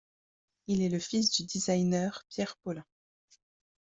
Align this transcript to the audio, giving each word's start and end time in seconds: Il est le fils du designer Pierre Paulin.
Il 0.65 0.81
est 0.81 0.89
le 0.89 0.97
fils 0.97 1.29
du 1.29 1.43
designer 1.45 2.23
Pierre 2.27 2.57
Paulin. 2.63 2.83